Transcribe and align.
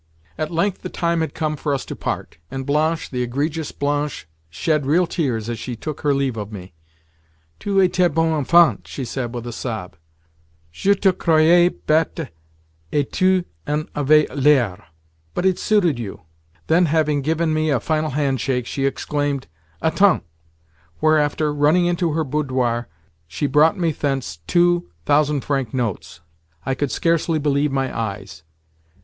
At 0.35 0.49
length 0.49 0.79
the 0.81 0.89
time 0.89 1.21
had 1.21 1.35
come 1.35 1.55
for 1.55 1.75
us 1.75 1.85
to 1.85 1.95
part, 1.95 2.39
and 2.49 2.65
Blanche, 2.65 3.11
the 3.11 3.21
egregious 3.21 3.71
Blanche, 3.71 4.27
shed 4.49 4.87
real 4.87 5.05
tears 5.05 5.47
as 5.47 5.59
she 5.59 5.75
took 5.75 6.01
her 6.01 6.11
leave 6.11 6.37
of 6.37 6.51
me. 6.51 6.73
"Tu 7.59 7.75
étais 7.75 8.11
bon 8.11 8.33
enfant" 8.35 8.87
she 8.87 9.05
said 9.05 9.31
with 9.31 9.45
a 9.45 9.51
sob. 9.53 9.95
"Je 10.71 10.95
te 10.95 11.11
croyais 11.13 11.69
bête 11.69 12.29
et 12.91 13.11
tu 13.11 13.43
en 13.67 13.83
avais 13.95 14.25
l'air, 14.35 14.83
but 15.35 15.45
it 15.45 15.59
suited 15.59 15.99
you." 15.99 16.21
Then, 16.65 16.87
having 16.87 17.21
given 17.21 17.53
me 17.53 17.69
a 17.69 17.79
final 17.79 18.09
handshake, 18.09 18.65
she 18.65 18.87
exclaimed, 18.87 19.45
"Attends!"; 19.83 20.23
whereafter, 20.99 21.53
running 21.53 21.85
into 21.85 22.13
her 22.13 22.23
boudoir, 22.23 22.87
she 23.27 23.45
brought 23.45 23.77
me 23.77 23.91
thence 23.91 24.37
two 24.47 24.89
thousand 25.05 25.41
franc 25.41 25.75
notes. 25.75 26.21
I 26.65 26.73
could 26.73 26.89
scarcely 26.89 27.37
believe 27.37 27.71
my 27.71 27.95
eyes! 27.95 28.41